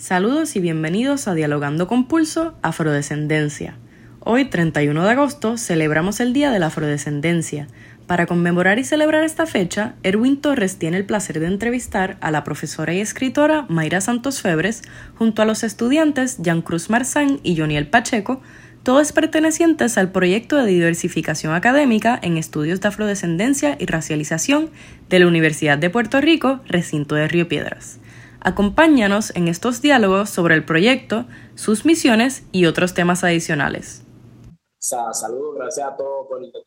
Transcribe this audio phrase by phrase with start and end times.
[0.00, 3.76] Saludos y bienvenidos a Dialogando con Pulso Afrodescendencia.
[4.20, 7.68] Hoy, 31 de agosto, celebramos el Día de la Afrodescendencia.
[8.06, 12.44] Para conmemorar y celebrar esta fecha, Erwin Torres tiene el placer de entrevistar a la
[12.44, 14.80] profesora y escritora Mayra Santos Febres
[15.16, 18.40] junto a los estudiantes Jean Cruz Marzán y Joniel Pacheco,
[18.82, 24.70] todos pertenecientes al proyecto de diversificación académica en estudios de afrodescendencia y racialización
[25.10, 28.00] de la Universidad de Puerto Rico, recinto de Río Piedras.
[28.42, 31.26] Acompáñanos en estos diálogos sobre el proyecto,
[31.56, 34.02] sus misiones y otros temas adicionales.
[34.78, 36.62] Saludos, gracias a todos por estar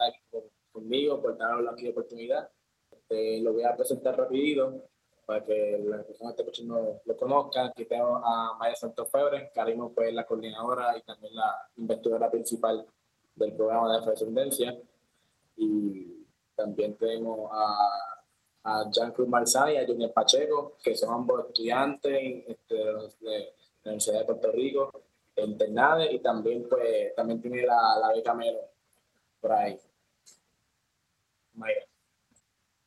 [0.72, 2.48] conmigo, por darnos aquí de oportunidad.
[2.91, 4.84] Este, lo voy a presentar rapidito
[5.26, 7.67] para que las personas que escuchando lo conozcan.
[7.70, 12.86] Aquí tengo a Maya Santos Febre, Karimo fue la coordinadora y también la investigadora principal
[13.36, 14.78] del programa de afrodescendencia.
[15.58, 16.23] Y
[16.55, 18.12] también tenemos a
[18.63, 23.91] a Jean Cruz Marzán y a Junior Pacheco, que son ambos estudiantes este, de, la
[23.91, 24.91] Universidad de Puerto Rico,
[25.36, 28.61] internados, y también, pues, también tiene la, la beca Melo
[29.41, 29.78] por ahí.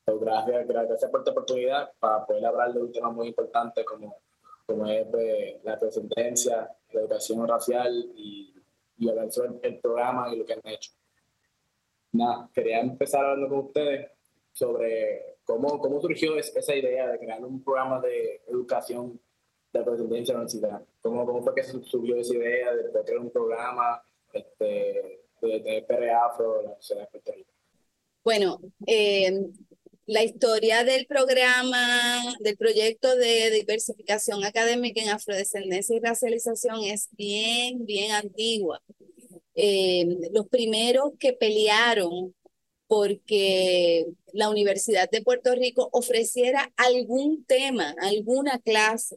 [0.07, 4.17] Gracias, gracias por esta oportunidad para poder hablar de un tema muy importante como,
[4.65, 8.55] como es pues, la presidencia, la educación racial y,
[8.99, 9.29] y hablar
[9.63, 10.93] el programa y lo que han hecho.
[12.13, 14.16] Nada, quería empezar hablando con ustedes
[14.57, 19.21] sobre ¿Cómo, cómo surgió esa idea de crear un programa de educación
[19.73, 20.83] de presidencia en la universidad?
[21.01, 26.27] ¿Cómo, ¿Cómo, fue que surgió esa idea de, crear un programa este, de, de PRA
[26.27, 27.51] Afro la Universidad de Puerto Rico?
[28.25, 29.41] Bueno, eh,
[30.07, 37.87] la historia del programa, del proyecto de diversificación académica en afrodescendencia y racialización es bien,
[37.87, 38.83] bien antigua.
[39.55, 42.35] Eh, los primeros que pelearon
[42.89, 49.17] porque la Universidad de Puerto Rico ofreciera algún tema, alguna clase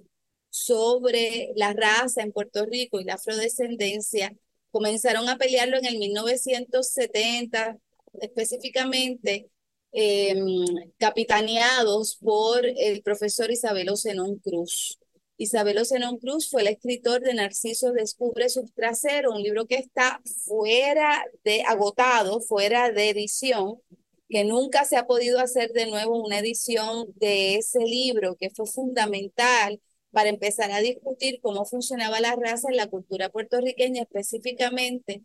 [0.50, 4.36] sobre la raza en Puerto Rico y la afrodescendencia,
[4.72, 7.78] comenzaron a pelearlo en el 1970,
[8.22, 9.50] específicamente
[9.92, 10.66] em,
[10.98, 14.99] capitaneados por el profesor Isabel Zenón Cruz.
[15.40, 20.22] Isabel Zenón Cruz fue el escritor de Narciso Descubre su trasero, un libro que está
[20.46, 23.80] fuera de, agotado, fuera de edición,
[24.28, 28.66] que nunca se ha podido hacer de nuevo una edición de ese libro, que fue
[28.66, 29.80] fundamental
[30.12, 35.22] para empezar a discutir cómo funcionaba la raza en la cultura puertorriqueña, específicamente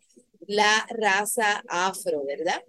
[0.47, 2.63] la raza afro, ¿verdad?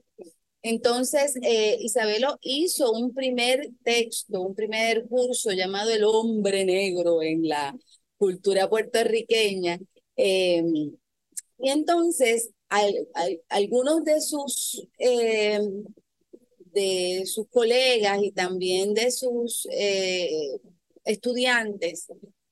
[0.69, 7.47] Entonces, eh, Isabelo hizo un primer texto, un primer curso llamado El hombre negro en
[7.49, 7.73] la
[8.19, 9.79] cultura puertorriqueña.
[10.17, 10.93] Em,
[11.59, 12.51] y entonces,
[13.49, 15.85] algunos de sus, em,
[16.73, 20.59] de sus colegas y también de sus eh,
[21.05, 22.09] estudiantes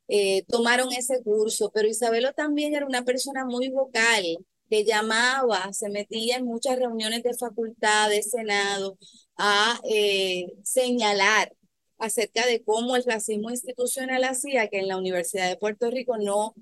[0.09, 4.39] eh, tomaron ese curso, pero Isabelo también era una persona muy vocal
[4.69, 8.99] que llamaba, se metía en muchas reuniones de facultad, de senado,
[9.37, 11.53] a eh, señalar
[11.99, 16.55] acerca de cómo el racismo institucional hacía que en la Universidad de Puerto Rico no,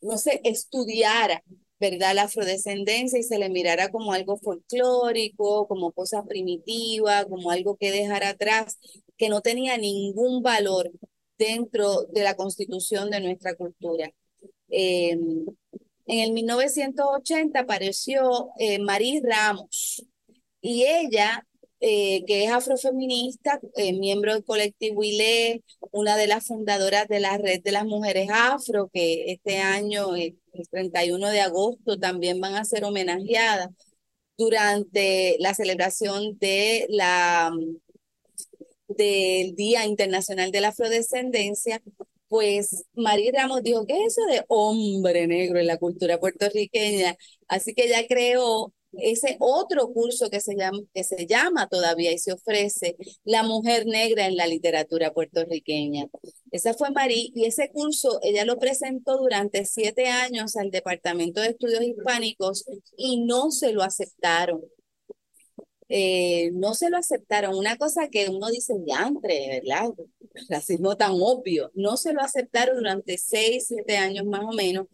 [0.00, 1.42] no se estudiara,
[1.80, 7.76] ¿verdad?, la afrodescendencia y se le mirara como algo folclórico, como cosa primitiva, como algo
[7.76, 8.78] que dejar atrás,
[9.16, 10.90] que no tenía ningún valor
[11.38, 14.10] dentro de la constitución de nuestra cultura.
[14.68, 15.18] Eh,
[16.06, 20.04] en el 1980 apareció eh, Marí Ramos
[20.60, 21.46] y ella,
[21.80, 25.62] eh, que es afrofeminista, eh, miembro del colectivo ILE,
[25.92, 30.38] una de las fundadoras de la Red de las Mujeres Afro, que este año, el
[30.70, 33.70] 31 de agosto, también van a ser homenajeadas
[34.38, 37.52] durante la celebración de la
[38.88, 41.82] del Día Internacional de la Afrodescendencia,
[42.28, 47.16] pues María Ramos dijo, ¿qué es eso de hombre negro en la cultura puertorriqueña?
[47.48, 52.18] Así que ella creó ese otro curso que se llama, que se llama todavía y
[52.18, 56.06] se ofrece La mujer negra en la literatura puertorriqueña.
[56.50, 61.48] Esa fue María y ese curso ella lo presentó durante siete años al Departamento de
[61.48, 62.64] Estudios Hispánicos
[62.96, 64.62] y no se lo aceptaron.
[65.88, 67.56] Eh, no se lo aceptaron.
[67.56, 69.92] Una cosa que uno dice, entre ¿verdad?
[70.48, 71.70] Racismo tan obvio.
[71.74, 74.86] No se lo aceptaron durante seis, siete años más o menos,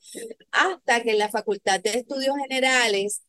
[0.51, 3.23] hasta que en la Facultad de Estudios Generales,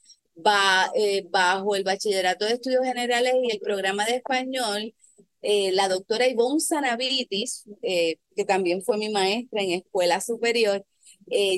[0.95, 4.94] eh, bajo el Bachillerato de Estudios Generales y el programa de español,
[5.42, 10.86] eh, la doctora Ivonne Sanavitis, que también fue mi maestra en escuela superior,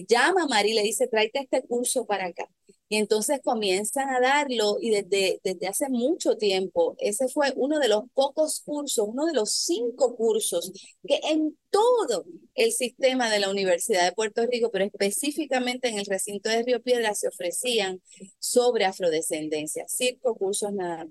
[0.07, 2.49] llama a Mari y le dice, tráete este curso para acá.
[2.87, 7.87] Y entonces comienzan a darlo y desde, desde hace mucho tiempo, ese fue uno de
[7.87, 10.71] los pocos cursos, uno de los cinco cursos
[11.07, 16.05] que en todo el sistema de la Universidad de Puerto Rico, pero específicamente en el
[16.05, 18.01] recinto de Río Piedra, se ofrecían
[18.39, 21.07] sobre afrodescendencia, cinco cursos nada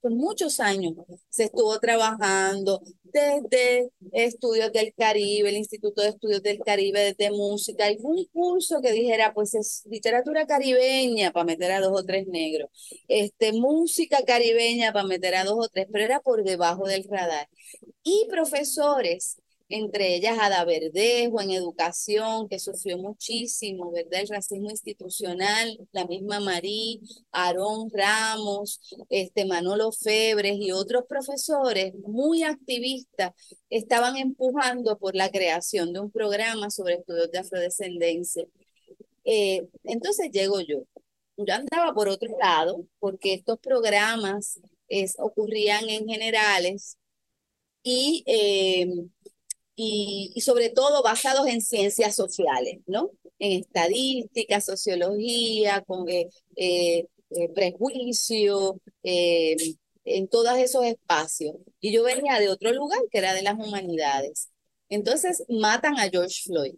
[0.00, 0.94] por muchos años
[1.28, 7.86] se estuvo trabajando desde Estudios del Caribe, el Instituto de Estudios del Caribe, desde música,
[7.86, 12.70] algún curso que dijera, pues es literatura caribeña para meter a dos o tres negros,
[13.08, 17.48] este, música caribeña para meter a dos o tres, pero era por debajo del radar.
[18.02, 19.38] Y profesores
[19.68, 24.20] entre ellas Ada Verdejo en educación, que sufrió muchísimo, ¿verdad?
[24.22, 27.00] El racismo institucional, la misma Marí,
[27.32, 28.80] Aarón Ramos,
[29.10, 33.32] este Manolo Febres y otros profesores muy activistas
[33.70, 38.44] estaban empujando por la creación de un programa sobre estudios de afrodescendencia.
[39.24, 40.84] Eh, entonces llego yo.
[41.36, 46.98] Yo andaba por otro lado, porque estos programas es, ocurrían en generales
[47.82, 48.86] y eh,
[49.80, 53.12] y, sobre todo basados en ciencias sociales, ¿no?
[53.38, 59.56] En estadística, sociología, con eh, eh, eh prejuicio, eh,
[60.04, 61.54] en todos esos espacios.
[61.80, 64.48] Y yo venía de otro lugar que era de las humanidades.
[64.88, 66.74] Entonces matan a George Floyd.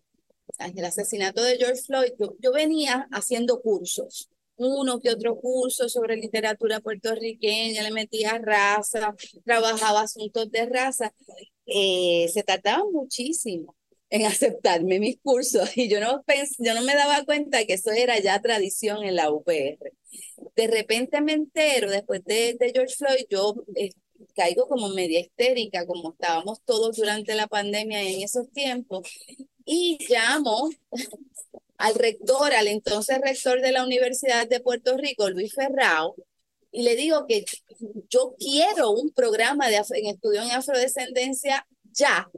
[0.58, 6.17] El asesinato de George Floyd, yo, yo venía haciendo cursos, uno que otro curso sobre
[6.17, 9.14] literatura puertorriqueña, le metía raza,
[9.44, 11.14] trabajaba asuntos de raza,
[11.70, 13.76] eh, se tardaba muchísimo
[14.11, 16.22] en aceptarme mis cursos y yo no,
[16.58, 19.93] yo no me daba cuenta que eso era ya tradición en la UPR.
[20.56, 23.90] De repente me entero, después de, de George Floyd, yo eh,
[24.34, 29.08] caigo como media histérica, como estábamos todos durante la pandemia en esos tiempos,
[29.64, 30.70] y llamo
[31.78, 36.16] al rector, al entonces rector de la Universidad de Puerto Rico, Luis Ferrao,
[36.72, 37.44] y le digo que
[38.08, 42.31] yo quiero un programa de en estudio en afrodescendencia ya,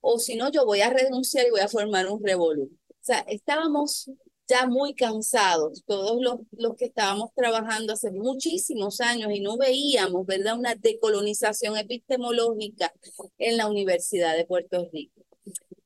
[0.00, 2.70] o si no, yo voy a renunciar y voy a formar un revolú.
[2.88, 4.10] O sea, estábamos
[4.48, 10.26] ya muy cansados, todos los, los que estábamos trabajando hace muchísimos años y no veíamos,
[10.26, 12.92] ¿verdad?, una decolonización epistemológica
[13.38, 15.22] en la Universidad de Puerto Rico.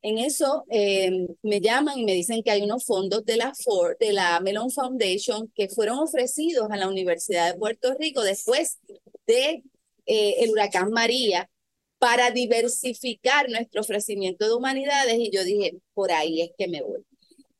[0.06, 3.96] En eso eh, me llaman y me dicen que hay unos fondos de la Ford,
[3.98, 8.78] de la Melon Foundation, que fueron ofrecidos a la Universidad de Puerto Rico después
[9.26, 9.64] de
[10.06, 11.50] eh, el huracán María
[11.98, 17.00] para diversificar nuestro ofrecimiento de humanidades y yo dije, por ahí es que me voy.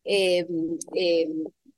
[0.04, 0.46] Eh,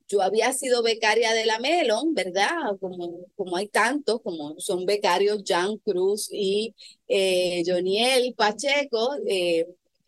[0.07, 2.77] yo había sido becaria de la Melon, ¿verdad?
[2.79, 6.75] Como, como hay tantos, como son becarios Jan Cruz y
[7.67, 9.17] Joniel Pacheco,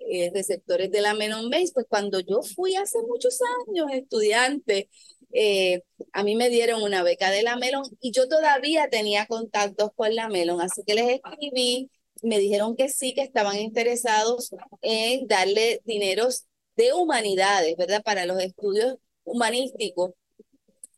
[0.08, 3.38] eh, receptores de la Menon Base, pues cuando yo fui hace muchos
[3.68, 4.88] años estudiante,
[5.32, 5.82] eh,
[6.12, 10.14] a mí me dieron una beca de la Melon y yo todavía tenía contactos con
[10.14, 11.90] la Melon, así que les escribí,
[12.22, 14.50] me dijeron que sí, que estaban interesados
[14.82, 18.02] en darle dineros de humanidades, ¿verdad?
[18.02, 20.12] Para los estudios humanísticos,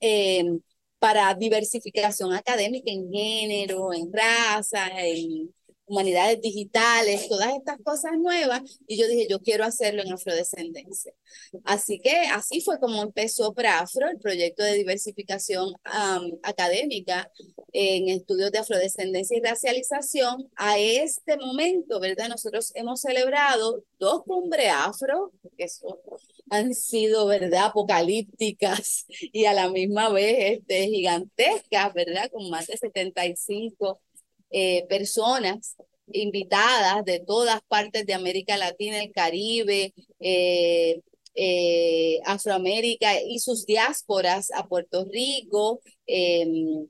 [0.00, 0.44] eh,
[0.98, 5.52] para diversificación académica en género, en raza, en
[5.92, 11.12] humanidades digitales, todas estas cosas nuevas, y yo dije, yo quiero hacerlo en afrodescendencia.
[11.64, 15.74] Así que así fue como empezó PRAFRO, el proyecto de diversificación
[16.42, 17.30] académica
[17.72, 20.50] en estudios de afrodescendencia y racialización.
[20.56, 22.28] A este momento, ¿verdad?
[22.28, 25.96] Nosotros hemos celebrado dos cumbres afro, que son,
[26.48, 27.66] han sido, ¿verdad?
[27.66, 32.30] Apocalípticas y a la misma vez este, gigantescas, ¿verdad?
[32.30, 34.00] Con más de 75
[34.50, 35.76] eh, personas
[36.12, 41.00] invitadas de todas partes de América Latina, el Caribe, eh,
[41.34, 45.80] eh, Afroamérica y sus diásporas a Puerto Rico.
[46.06, 46.86] Em,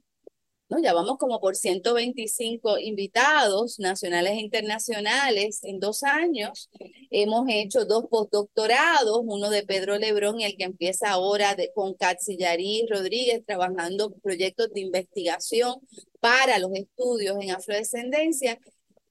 [0.73, 0.79] ¿no?
[0.81, 6.71] Ya vamos como por 125 invitados nacionales e internacionales en dos años.
[7.11, 11.95] Hemos hecho dos postdoctorados, uno de Pedro Lebrón y el que empieza ahora de, con
[11.95, 15.75] Catsillarí Rodríguez trabajando proyectos de investigación
[16.21, 18.59] para los estudios en afrodescendencia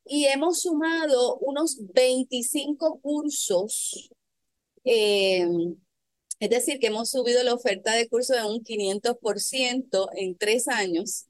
[0.06, 4.10] y hemos sumado unos 25 cursos.
[4.84, 5.48] Eh,
[6.40, 11.28] es decir, que hemos subido la oferta de cursos de un 500% en tres años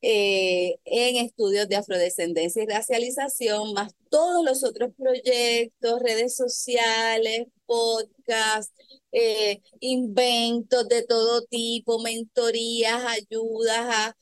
[0.00, 8.72] eh, en estudios de afrodescendencia y racialización, más todos los otros proyectos, redes sociales, podcasts,
[9.12, 14.14] eh, inventos de todo tipo, mentorías, ayudas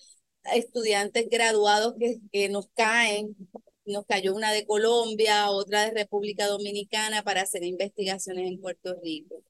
[0.45, 3.37] a estudiantes graduados que, que nos caen.
[3.85, 9.43] Nos cayó una de Colombia, otra de República Dominicana para hacer investigaciones en Puerto Rico.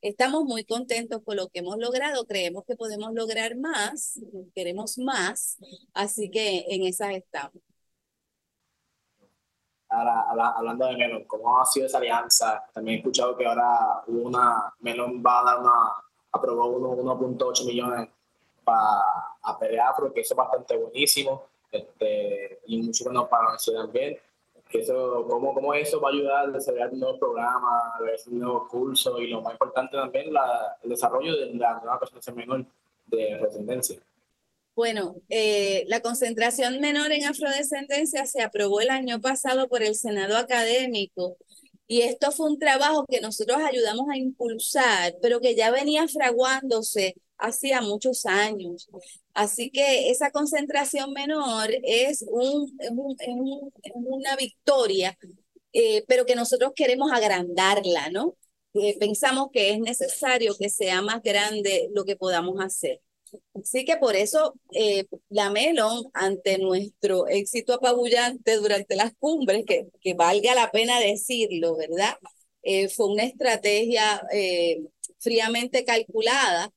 [0.00, 4.18] Estamos muy contentos con lo que hemos logrado, creemos que podemos lograr más,
[4.54, 5.58] queremos más,
[5.92, 7.62] así que en esas estamos.
[9.88, 12.64] Ahora, hablando de Melon, ¿cómo ha sido esa alianza?
[12.72, 15.72] También he escuchado que ahora una, Melon va a dar una,
[16.32, 18.08] aprobó 1.8 millones
[18.64, 19.00] para
[19.42, 24.18] a Afro, que eso es bastante buenísimo, este, y mucho para la ciudad también.
[24.68, 29.20] Que eso, ¿cómo, ¿Cómo eso va a ayudar a desarrollar nuevos programas, a nuevos cursos
[29.20, 32.64] y lo más importante también, la, el desarrollo de la nueva presencia menor
[33.06, 34.00] de descendencia?
[34.74, 40.36] Bueno, eh, la concentración menor en afrodescendencia se aprobó el año pasado por el Senado
[40.36, 41.36] Académico
[41.88, 47.14] y esto fue un trabajo que nosotros ayudamos a impulsar, pero que ya venía fraguándose
[47.38, 48.88] hacía muchos años.
[49.36, 52.72] Así que esa concentración menor es, un,
[53.94, 55.18] una victoria,
[55.72, 58.36] eh, pero que nosotros queremos agrandarla, ¿no?
[58.74, 63.02] Eh, pensamos que es necesario que sea más grande lo que podamos hacer.
[63.54, 69.88] Así que por eso eh, la Melon, ante nuestro éxito apabullante durante las cumbres, que,
[70.00, 72.16] que valga la pena decirlo, ¿verdad?
[72.62, 74.82] Eh, fue una estrategia eh,
[75.18, 76.72] fríamente calculada.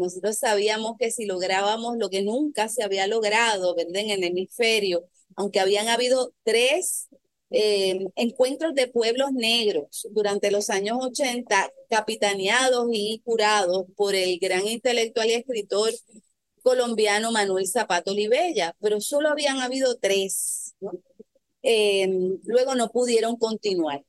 [0.00, 3.96] Nosotros sabíamos que si lográbamos lo que nunca se había logrado, ¿verdad?
[3.96, 5.04] En el hemisferio,
[5.36, 7.08] aunque habían habido tres
[7.50, 14.66] eh, encuentros de pueblos negros durante los años 80, capitaneados y curados por el gran
[14.68, 15.90] intelectual y escritor
[16.62, 20.74] colombiano Manuel Zapato Olivella, pero solo habían habido tres.
[21.62, 22.08] Eh,
[22.44, 24.04] luego no pudieron continuar.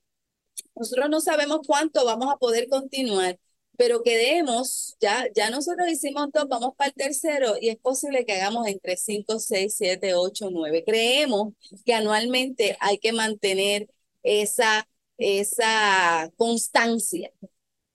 [0.75, 3.39] Nosotros no sabemos cuánto vamos a poder continuar,
[3.81, 8.33] pero quedemos, ya, ya nosotros hicimos dos, vamos para el tercero y es posible que
[8.33, 10.83] hagamos entre 5, 6, 7, 8, 9.
[10.85, 13.89] Creemos que anualmente hay que mantener
[14.21, 17.31] esa, esa constancia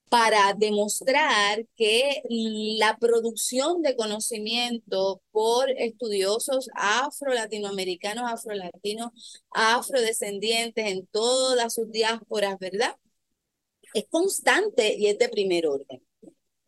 [0.09, 2.21] para demostrar que
[2.79, 9.13] la producción de conocimiento por estudiosos afro-latinoamericanos, afro-latinos,
[9.53, 12.97] afrodescendientes en todas sus diásporas, ¿verdad?
[13.95, 16.03] Es constante y es de primer orden.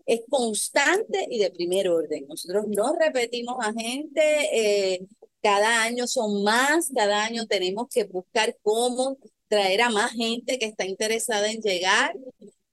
[0.07, 2.27] Es constante y de primer orden.
[2.29, 4.23] Nosotros no repetimos a gente,
[4.53, 5.07] eh,
[5.43, 10.67] cada año son más, cada año tenemos que buscar cómo traer a más gente que
[10.67, 12.15] está interesada en llegar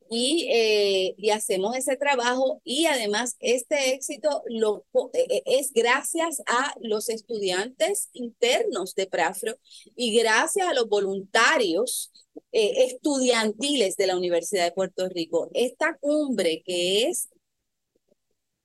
[0.09, 6.75] y, eh, y hacemos ese trabajo y además este éxito lo, eh, es gracias a
[6.81, 9.57] los estudiantes internos de Prafro
[9.95, 12.11] y gracias a los voluntarios
[12.57, 15.49] eh, estudiantiles de la Universidad de Puerto Rico.
[15.53, 17.27] Esta cumbre que es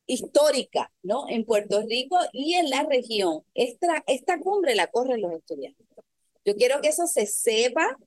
[0.07, 1.29] histórica, ¿no?
[1.29, 3.43] En Puerto Rico y en la región.
[3.53, 5.85] Esta, esta cumbre la corren los estudiantes.
[6.45, 7.99] Yo quiero que eso se sepa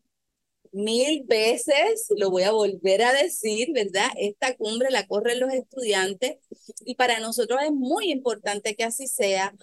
[0.71, 4.07] mil veces, lo voy a volver a decir, ¿verdad?
[4.17, 6.37] Esta cumbre la corren los estudiantes
[6.85, 9.53] y para nosotros es muy importante que así sea,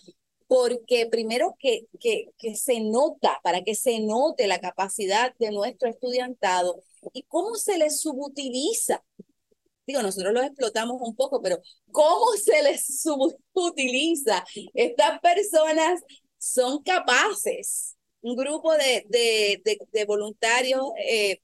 [0.50, 5.88] porque primero que, que, que se nota, para que se note la capacidad de nuestro
[5.88, 9.00] estudiantado y cómo se les subutiliza.
[9.86, 11.60] Digo, nosotros los explotamos un poco, pero
[11.92, 14.44] cómo se les subutiliza.
[14.74, 16.00] Estas personas
[16.36, 21.40] son capaces un grupo de, de, de, voluntarios eh,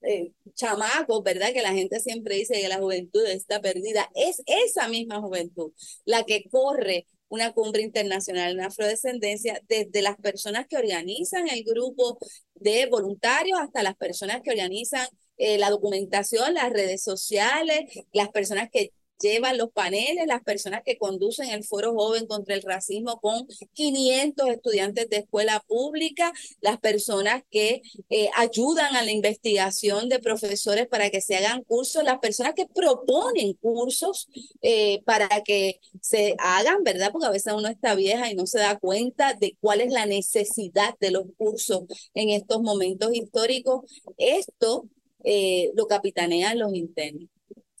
[0.00, 1.52] eh, chamacos, ¿verdad?
[1.52, 4.10] Que la gente siempre dice que la juventud está perdida.
[4.14, 5.72] Es esa misma juventud
[6.06, 12.18] la que corre una cumbre internacional en afrodescendencia, desde las personas que organizan el grupo
[12.54, 18.70] de voluntarios hasta las personas que organizan eh, la documentación, las redes sociales, las personas
[18.70, 23.46] que llevan los paneles, las personas que conducen el Foro Joven contra el Racismo con
[23.74, 30.86] 500 estudiantes de escuela pública, las personas que eh, ayudan a la investigación de profesores
[30.86, 34.28] para que se hagan cursos, las personas que proponen cursos
[34.62, 37.10] eh, para que se hagan, ¿verdad?
[37.12, 40.06] Porque a veces uno está vieja y no se da cuenta de cuál es la
[40.06, 41.82] necesidad de los cursos
[42.14, 43.82] en estos momentos históricos.
[44.18, 44.88] Esto
[45.24, 47.28] eh, lo capitanean los internos,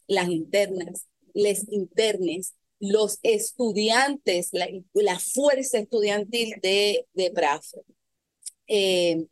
[0.06, 7.32] las internas les internes, los estudiantes, la, la fuerza estudiantil de, de
[8.66, 9.26] eh,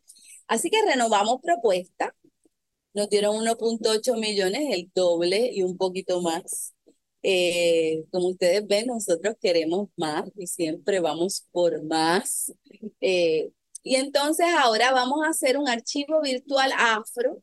[0.46, 2.14] así que renovamos propuesta,
[2.94, 6.74] nos dieron 1.8 millones, el doble y un poquito más.
[7.22, 12.52] Eh, como ustedes ven, nosotros queremos más y siempre vamos por más.
[13.00, 13.50] Eh,
[13.82, 17.40] y entonces ahora vamos a hacer un archivo virtual afro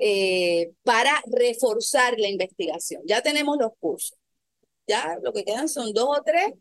[0.00, 3.02] eh, para reforzar la investigación.
[3.06, 4.18] Ya tenemos los cursos,
[4.86, 6.54] ya lo que quedan son dos o tres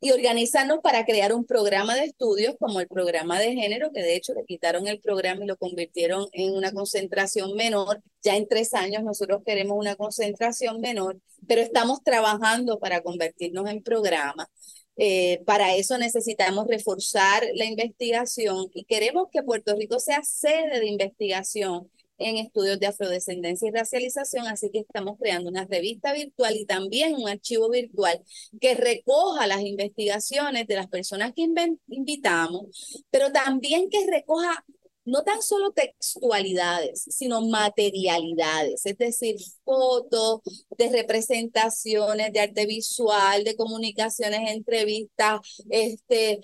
[0.00, 4.16] y organizarnos para crear un programa de estudios como el programa de género, que de
[4.16, 8.02] hecho le quitaron el programa y lo convirtieron en una concentración menor.
[8.22, 13.82] Ya en tres años nosotros queremos una concentración menor, pero estamos trabajando para convertirnos en
[13.82, 14.48] programa.
[14.96, 20.86] Eh, para eso necesitamos reforzar la investigación y queremos que Puerto Rico sea sede de
[20.86, 26.66] investigación en estudios de afrodescendencia y racialización, así que estamos creando una revista virtual y
[26.66, 28.22] también un archivo virtual
[28.60, 31.48] que recoja las investigaciones de las personas que
[31.88, 34.64] invitamos, pero también que recoja
[35.04, 40.40] no tan solo textualidades, sino materialidades, es decir, fotos
[40.76, 46.40] de representaciones de arte visual, de comunicaciones, entrevistas, este,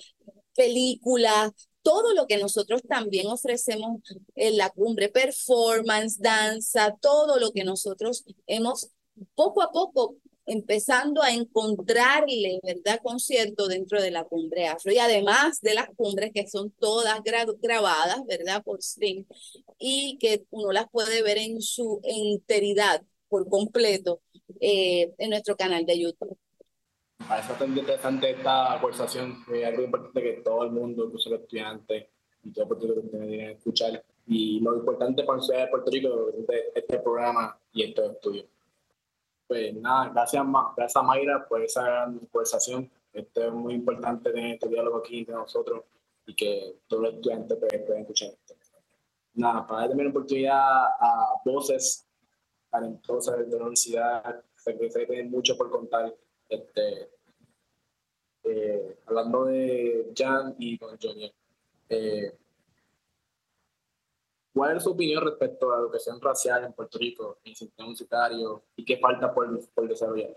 [0.54, 1.52] películas,
[1.86, 4.00] todo lo que nosotros también ofrecemos
[4.34, 8.88] en la cumbre, performance, danza, todo lo que nosotros hemos
[9.36, 10.16] poco a poco
[10.46, 14.92] empezando a encontrarle, ¿verdad?, concierto dentro de la cumbre afro.
[14.92, 17.20] Y además de las cumbres que son todas
[17.62, 19.24] grabadas, ¿verdad?, por stream,
[19.78, 24.22] y que uno las puede ver en su enteridad, por completo,
[24.60, 26.36] eh, en nuestro canal de YouTube.
[27.18, 32.06] Eso es interesante esta conversación, es algo importante que todo el mundo, incluso los estudiantes
[32.44, 34.04] y todo Puerto Rico que escuchar.
[34.26, 38.46] Y lo importante para la ciudad de Puerto Rico es este programa y estos estudios.
[39.48, 40.44] Pues nada, gracias,
[40.76, 42.90] gracias Mayra por esa gran conversación.
[43.12, 45.84] Esto es muy importante tener este diálogo aquí entre nosotros
[46.26, 48.54] y que todos los estudiantes pues, puedan escuchar esto.
[49.34, 52.06] Nada, para darle una oportunidad a voces
[52.70, 56.12] talentosas de la universidad, que se tienen mucho por contar
[56.48, 57.10] este,
[58.44, 61.32] eh, hablando de Jan y con Johnny,
[61.88, 62.32] eh,
[64.54, 67.86] ¿cuál es su opinión respecto a la educación racial en Puerto Rico, en el sistema
[67.88, 70.36] universitario y qué falta por, desarrollar?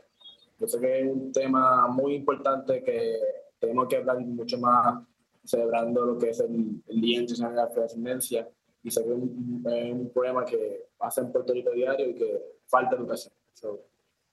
[0.57, 3.19] Yo sé que es un tema muy importante que
[3.59, 5.03] tenemos que hablar mucho más
[5.43, 8.49] celebrando lo que es el, Día Internacional de la Afrodescendencia
[8.83, 12.95] y sé que es un, problema que pasa en Puerto Rico diario y que falta
[12.95, 13.33] educación.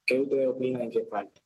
[0.04, 1.40] ¿Qué ustedes opinan qué falta?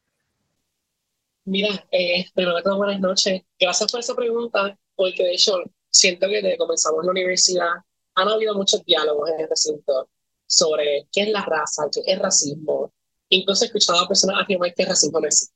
[1.45, 3.43] Mira, eh, primero que todo, buenas noches.
[3.59, 5.55] Gracias por esa pregunta, porque de hecho
[5.91, 7.71] siento que desde que comenzamos la universidad
[8.15, 10.11] han habido muchos diálogos en el recinto
[10.47, 12.93] sobre qué es la raza, qué es racismo.
[13.31, 15.55] Incluso he escuchado a personas afirmar que el racismo no existe.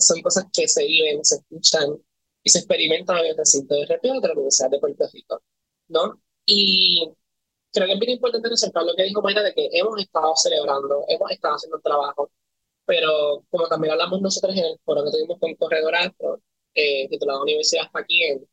[0.00, 1.96] son cosas que se viven, se escuchan
[2.42, 5.42] y se experimentan en el recinto de repente de la Universidad de Puerto Rico,
[5.88, 6.20] ¿no?
[6.44, 7.10] Y
[7.72, 11.04] creo que es bien importante resaltar lo que dijo Mayra de que hemos estado celebrando,
[11.08, 12.30] hemos estado haciendo un trabajo
[12.88, 16.40] pero como también hablamos nosotros en el foro que tuvimos con Corredor Alto,
[16.74, 18.48] eh, titulado Universidad Paquien,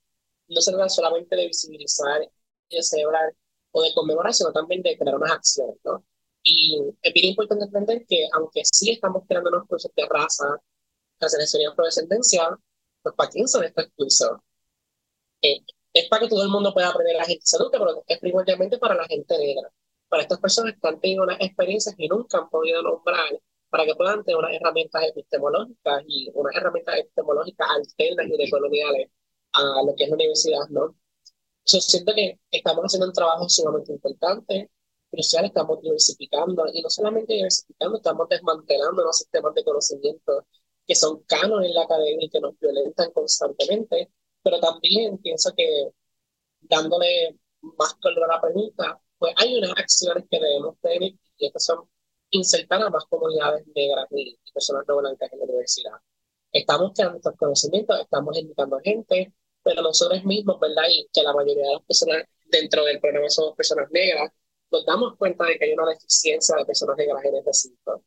[0.50, 2.22] no se trata solamente de visibilizar
[2.68, 3.34] y de celebrar
[3.72, 6.04] o de conmemorar, sino también de crear unas acciones, ¿no?
[6.44, 10.46] Y es bien importante entender que aunque sí estamos creando unos cursos de raza,
[11.28, 12.60] selección y afrodescendencia,
[13.04, 14.32] pues Paquien son estos cursos.
[15.42, 15.62] Eh,
[15.94, 18.96] es para que todo el mundo pueda aprender la gente se pero es primordialmente para
[18.96, 19.72] la gente negra,
[20.10, 23.40] para estas personas que han tenido unas experiencias y nunca han podido nombrar
[23.76, 29.12] para que puedan tener unas herramientas epistemológicas y unas herramientas epistemológicas alternas y decoloniales
[29.52, 30.96] a lo que es la universidad, ¿no?
[31.66, 34.72] Yo siento que estamos haciendo un trabajo sumamente importante,
[35.12, 40.46] crucial, estamos diversificando, y no solamente diversificando, estamos desmantelando los sistemas de conocimiento
[40.88, 44.10] que son canos en la academia y que nos violentan constantemente,
[44.42, 45.90] pero también pienso que
[46.62, 47.38] dándole
[47.78, 51.90] más color a la pregunta, pues hay unas acciones que debemos tener y estas son
[52.32, 55.94] insertar a más comunidades negras y, personas no blancas en la universidad.
[56.52, 59.34] Estamos creando estos conocimientos, estamos invitando a gente,
[59.64, 60.84] pero nosotros mismos, ¿verdad?
[60.90, 64.32] Y que la mayoría de las personas dentro del programa somos personas negras,
[64.72, 68.04] nos damos cuenta de que hay una deficiencia de personas negras en el recinto.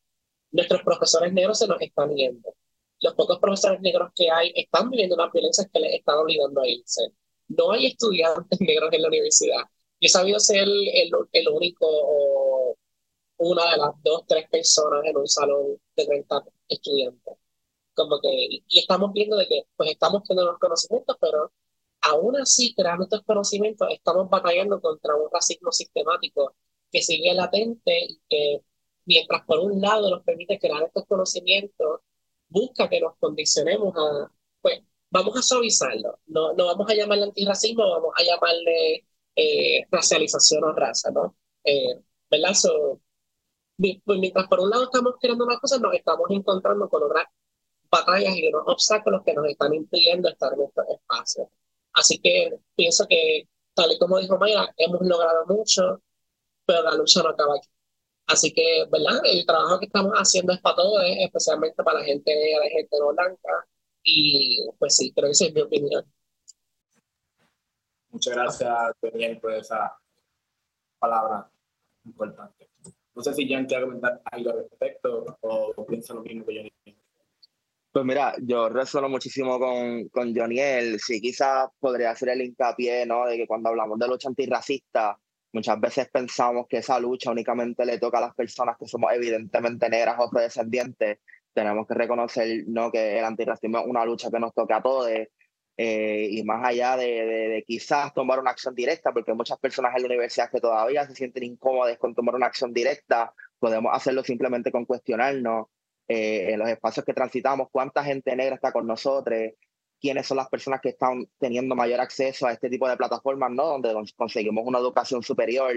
[0.50, 2.54] Nuestros profesores negros se nos están yendo.
[3.00, 6.68] Los pocos profesores negros que hay están viviendo una violencia que les están obligando a
[6.68, 7.12] irse.
[7.48, 9.62] No hay estudiantes negros en la universidad.
[10.00, 11.86] Yo he sabido ser el, el, único
[13.38, 17.34] una de las dos, tres personas en un salón de 30 estudiantes.
[17.94, 18.28] Como que,
[18.68, 21.52] y estamos viendo de que pues estamos teniendo los conocimientos, pero
[22.02, 26.54] aún así, creando estos conocimientos, estamos batallando contra un racismo sistemático
[26.90, 28.62] que sigue latente y que
[29.06, 32.00] mientras por un lado nos permite crear estos conocimientos,
[32.48, 37.88] busca que nos condicionemos a, pues, vamos a suavizarlo, no, no vamos a llamarle antirracismo,
[37.90, 41.36] vamos a llamarle eh, racialización o raza, ¿no?
[41.64, 41.94] Eh,
[42.30, 42.48] ¿Verdad?
[42.50, 42.64] pues
[43.78, 47.26] mientras por un lado estamos creando unas cosas, nos estamos encontrando con otras
[47.90, 51.48] batallas y unos obstáculos que nos están impidiendo estar en estos espacios.
[51.92, 56.02] Así que pienso que, tal y como dijo Maya, hemos logrado mucho,
[56.66, 57.68] pero la lucha no acaba aquí.
[58.26, 59.20] Así que, ¿verdad?
[59.24, 63.12] El trabajo que estamos haciendo es para todos, especialmente para la gente la gente no
[63.14, 63.66] blanca,
[64.02, 66.04] Y pues sí, creo que esa es mi opinión.
[68.10, 69.96] Muchas gracias, Daniel, por esa
[70.98, 71.50] palabra
[72.04, 72.67] importante.
[73.18, 76.94] No sé si Jan quiere comentar algo al respecto o piensa lo mismo que yo.
[77.90, 81.00] Pues mira, yo resueno muchísimo con, con Joniel.
[81.00, 83.26] Sí, quizás podría hacer el hincapié, ¿no?
[83.26, 85.18] De que cuando hablamos de lucha antirracista,
[85.52, 89.88] muchas veces pensamos que esa lucha únicamente le toca a las personas que somos evidentemente
[89.88, 91.18] negras o afrodescendientes.
[91.52, 92.92] Tenemos que reconocer, ¿no?
[92.92, 95.08] Que el antirracismo es una lucha que nos toca a todos.
[95.80, 99.60] Eh, y más allá de, de, de, quizás tomar una acción directa, porque hay muchas
[99.60, 103.94] personas en la universidad que todavía se sienten incómodas con tomar una acción directa, podemos
[103.94, 105.68] hacerlo simplemente con cuestionarnos
[106.08, 109.38] eh, en los espacios que transitamos, cuánta gente negra está con nosotros,
[110.00, 113.66] quiénes son las personas que están teniendo mayor acceso a este tipo de plataformas, ¿no?
[113.66, 115.76] Donde conseguimos una educación superior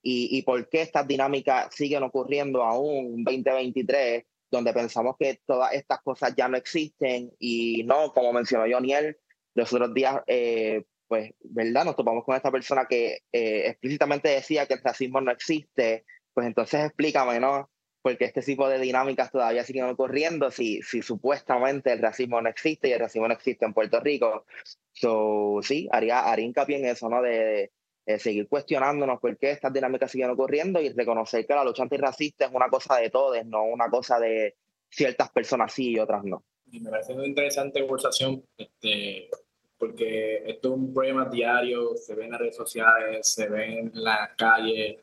[0.00, 5.72] y, y por qué estas dinámicas siguen ocurriendo aún en 2023, donde pensamos que todas
[5.72, 9.16] estas cosas ya no existen y no, como mencionó Joniel,
[9.54, 11.84] los otros días, eh, pues, ¿verdad?
[11.84, 16.46] Nos topamos con esta persona que eh, explícitamente decía que el racismo no existe, pues
[16.46, 17.68] entonces explícame, ¿no?
[18.02, 22.88] porque este tipo de dinámicas todavía siguen ocurriendo si, si supuestamente el racismo no existe
[22.88, 24.46] y el racismo no existe en Puerto Rico.
[24.92, 27.20] So, sí, haría, haría hincapié en eso, ¿no?
[27.22, 27.72] De,
[28.06, 32.46] de, seguir cuestionándonos por qué estas dinámicas siguen ocurriendo y reconocer que la lucha antirracista
[32.46, 34.56] es una cosa de todos, no una cosa de
[34.90, 36.44] ciertas personas sí y otras no.
[36.72, 39.28] Y me parece una interesante conversación, este,
[39.76, 43.90] porque esto es un problema diario, se ve en las redes sociales, se ve en
[43.94, 45.00] la calle,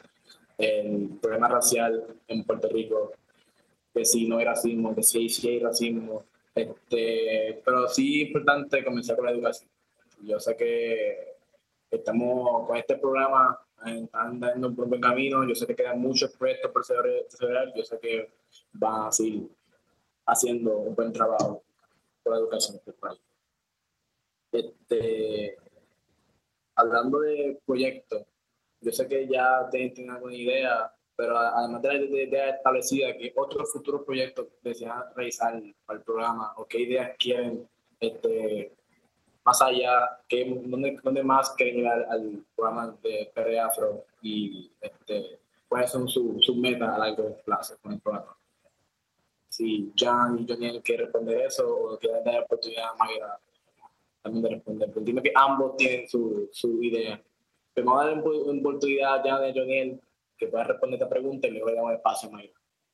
[0.57, 3.11] el problema racial en Puerto Rico,
[3.93, 6.23] que si no hay racismo, que sí, sí hay racismo,
[6.55, 9.69] este, pero sí es importante comenzar con la educación.
[10.21, 11.35] Yo sé que
[11.91, 13.59] estamos con este programa
[14.13, 17.99] andando por un buen camino, yo sé que quedan muchos proyectos por celebrar, yo sé
[17.99, 18.31] que
[18.73, 19.47] van a seguir
[20.27, 21.63] haciendo un buen trabajo
[22.23, 23.19] por la educación este país.
[24.51, 25.57] Este,
[26.75, 28.23] hablando de proyectos,
[28.81, 33.71] yo sé que ya tienen, alguna idea, pero además de la idea establecida, ¿qué otros
[33.71, 37.67] futuros proyectos desean realizar para el programa o qué ideas quieren
[37.99, 38.71] este,
[39.43, 45.39] más allá, qué, dónde, dónde, más quieren llegar al programa de PR Afro y este,
[45.67, 48.37] cuáles son sus su metas a largo plazo con el programa?
[49.57, 53.39] Si Jan y Joniel quieren responder eso o quieren dar oportunidad a Mayra
[54.21, 57.19] también de responder, entiendo que ambos tienen su, su idea
[57.83, 60.01] vamos a dar una oportunidad ya de Joniel
[60.37, 62.41] que pueda responder esta pregunta y luego le damos espacio a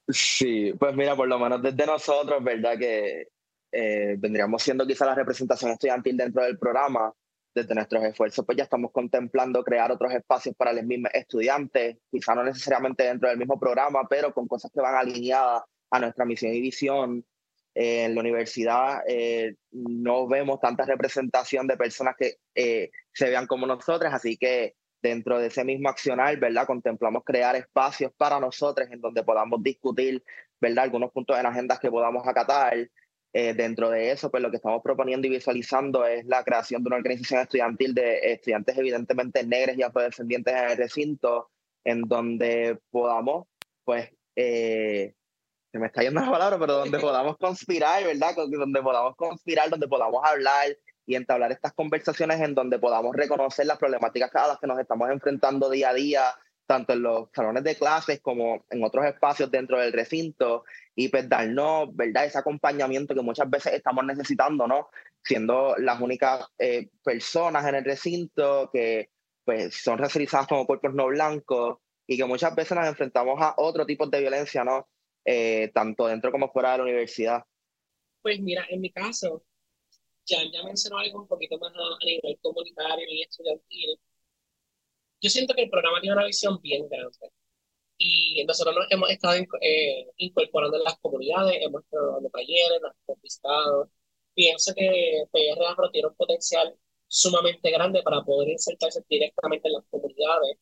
[0.08, 2.78] Sí, pues mira, por lo menos desde nosotros, ¿verdad?
[2.78, 3.30] Que
[3.72, 7.14] eh, vendríamos siendo quizá la representación estudiantil dentro del programa.
[7.56, 12.34] Desde nuestros esfuerzos, pues ya estamos contemplando crear otros espacios para los mismos estudiantes, quizá
[12.34, 15.62] no necesariamente dentro del mismo programa, pero con cosas que van alineadas
[15.94, 17.24] a nuestra misión y visión.
[17.76, 23.48] Eh, en la universidad eh, no vemos tanta representación de personas que eh, se vean
[23.48, 26.66] como nosotros, así que dentro de ese mismo accionar, ¿verdad?
[26.66, 30.24] Contemplamos crear espacios para nosotros en donde podamos discutir,
[30.60, 30.86] ¿verdad?
[30.86, 32.90] Algunos puntos en agendas que podamos acatar.
[33.34, 36.98] dentro de eso, pues lo que estamos proponiendo y visualizando es la creación de una
[36.98, 41.50] organización estudiantil de estudiantes evidentemente negros y afrodescendientes en el recinto,
[41.84, 43.48] en donde podamos,
[43.84, 44.12] pues,
[45.74, 48.36] se me está yendo la palabra, pero donde podamos conspirar, ¿verdad?
[48.36, 50.68] Donde podamos conspirar, donde podamos hablar
[51.08, 55.10] y entablar estas conversaciones en donde podamos reconocer las problemáticas a las que nos estamos
[55.10, 56.26] enfrentando día a día,
[56.68, 61.28] tanto en los salones de clases como en otros espacios dentro del recinto, y pues
[61.28, 62.26] darnos, ¿verdad?
[62.26, 64.90] Ese acompañamiento que muchas veces estamos necesitando, ¿no?
[65.24, 69.10] Siendo las únicas eh, personas en el recinto que
[69.44, 73.88] pues son racializadas como cuerpos no blancos y que muchas veces nos enfrentamos a otro
[73.88, 74.88] tipo de violencia, ¿no?
[75.26, 77.44] Eh, tanto dentro como fuera de la universidad?
[78.22, 79.44] Pues mira, en mi caso,
[80.26, 84.00] ya, ya mencionó algo un poquito más a, nivel comunitario y estudiantil.
[85.22, 87.32] Yo siento que el programa tiene una visión bien grande.
[87.98, 92.94] Y nosotros nos hemos estado eh, incorporando en las comunidades, hemos estado dando talleres, nos
[93.08, 93.92] hemos visitado.
[94.34, 96.76] Pienso que PR Afro tiene un potencial
[97.08, 100.58] sumamente grande para poder insertarse directamente en las comunidades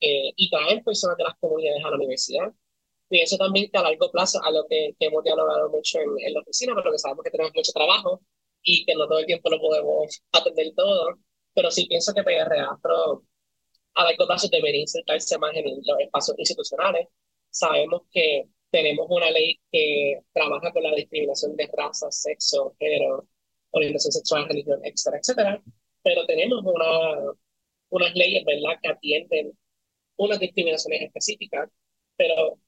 [0.00, 2.52] eh, y traer personas de las comunidades a la universidad
[3.08, 6.74] Pienso también que a largo plazo, a lo que, hemos dialogado mucho en, la oficina,
[6.74, 8.20] pero que sabemos que tenemos mucho trabajo
[8.62, 11.18] y que no todo el tiempo lo podemos atender todo,
[11.54, 13.22] pero sí pienso que PR Afro
[13.94, 17.08] a largo plazo debería insertarse más en los espacios institucionales.
[17.50, 23.28] Sabemos que tenemos una ley que trabaja con la discriminación de raza, sexo, género,
[23.70, 25.62] orientación sexual, religión, etcétera, etcétera,
[26.02, 27.32] pero tenemos una,
[27.90, 29.58] unas leyes, ¿verdad?, que atienden
[30.16, 31.70] unas discriminaciones específicas,
[32.16, 32.58] pero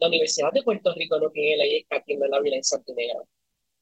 [0.00, 3.20] la Universidad de Puerto Rico no tiene leyes que atiendan la violencia antinegra.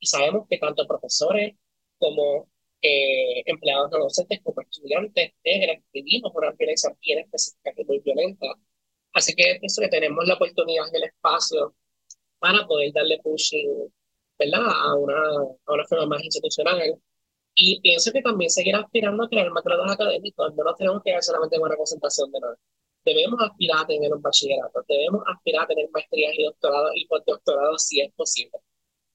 [0.01, 1.57] Y sabemos que tanto profesores
[1.99, 2.49] como
[2.83, 8.01] eh, empleados no docentes como estudiantes negras vivimos una violencia bien específica que es muy
[8.01, 8.47] violenta.
[9.13, 11.75] Así que eso que tenemos la oportunidad y el espacio
[12.41, 13.93] para poder darle pushing
[14.39, 14.61] ¿verdad?
[14.67, 15.17] A, una,
[15.67, 17.01] a una forma más institucional.
[17.55, 20.55] Y pienso que también seguir aspirando a crear métodos académicos.
[20.55, 22.39] No nos tenemos que quedar solamente en una concentración de.
[23.15, 27.83] Debemos aspirar a tener un bachillerato, debemos aspirar a tener maestrías y doctorados y postdoctorados
[27.85, 28.59] si es posible.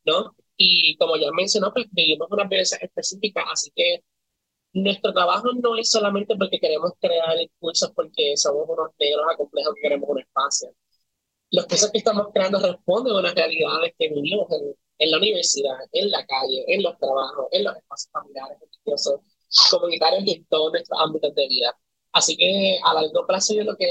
[0.06, 0.36] ¿no?
[0.58, 4.04] Y como ya mencionó, pues vivimos una violencia específica, así que
[4.74, 9.82] nuestro trabajo no es solamente porque queremos crear impulsos porque somos unos negros complejos que
[9.82, 10.70] queremos un espacio.
[11.52, 15.78] Los cosas que estamos creando responden a unas realidades que vivimos en, en la universidad,
[15.92, 19.22] en la calle, en los trabajos, en los espacios familiares, religiosos,
[19.72, 21.78] comunitarios y en todos nuestros ámbitos de vida.
[22.14, 23.88] Así que a largo plazo yo lo que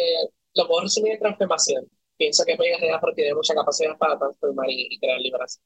[0.54, 1.90] lo puedo resumir en transformación.
[2.16, 5.64] Pienso que Pega Real tiene mucha capacidad para transformar y crear liberación.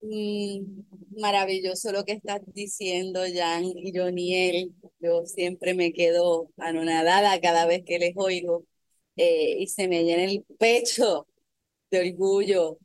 [0.00, 4.72] Mm, maravilloso lo que estás diciendo, Jan y Joniel.
[5.00, 8.64] Yo siempre me quedo anonadada cada vez que les oigo
[9.16, 11.26] eh, y se me llena el pecho
[11.90, 12.78] de orgullo,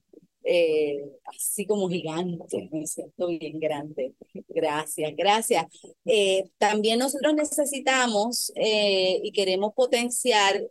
[0.43, 4.13] eh, así como gigante, me siento bien grande.
[4.49, 5.65] Gracias, gracias.
[6.05, 10.61] Eh, también nosotros necesitamos y queremos potenciar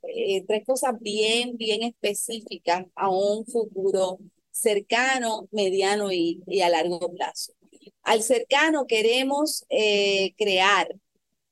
[0.46, 4.18] tres cosas bien, bien específicas a un futuro
[4.52, 7.54] cercano, mediano y, a largo plazo.
[8.02, 10.94] Al cercano queremos eh, crear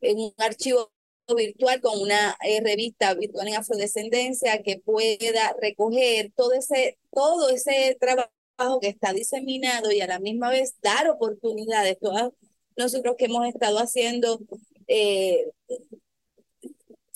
[0.03, 0.93] un archivo
[1.35, 7.97] virtual con una eh, revista virtual en afrodescendencia que pueda recoger todo ese, todo ese
[8.01, 11.99] trabajo que está diseminado y a la misma vez dar oportunidades.
[12.01, 12.33] Todos
[12.77, 14.41] nosotros que hemos estado haciendo
[14.89, 15.47] eh,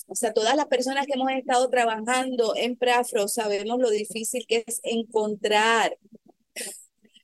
[0.07, 4.63] o sea, todas las personas que hemos estado trabajando en Prafro sabemos lo difícil que
[4.65, 5.97] es encontrar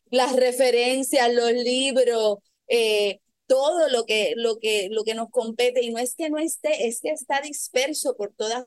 [0.10, 3.20] las referencias, los libros, eh,
[3.52, 5.84] todo lo que, lo, que, lo que nos compete.
[5.84, 8.64] Y no es que no esté, es que está disperso por todas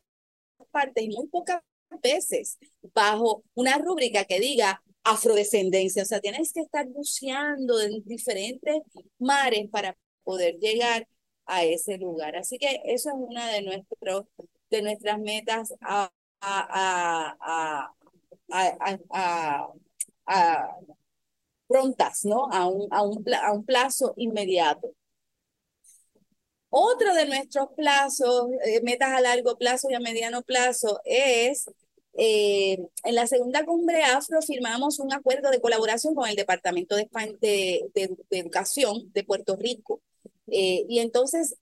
[0.73, 1.63] partes y muy pocas
[2.03, 2.59] veces
[2.93, 6.03] bajo una rúbrica que diga afrodescendencia.
[6.03, 8.83] O sea, tienes que estar buceando en diferentes
[9.19, 11.09] mares para poder llegar
[11.47, 12.37] a ese lugar.
[12.37, 14.27] Así que eso es una de, nuestros,
[14.69, 17.91] de nuestras metas a, a, a,
[20.27, 20.77] a
[21.69, 22.49] prontas, ¿no?
[22.51, 24.93] A un, a, un, a un plazo inmediato.
[26.71, 31.71] Otro de nuestros plazos, eh, metas a largo plazo y a mediano plazo, es
[32.15, 37.09] eh, en la segunda cumbre afro firmamos un acuerdo de colaboración con el Departamento de,
[37.41, 40.01] de, de Educación de Puerto Rico
[40.49, 41.57] eh, y entonces,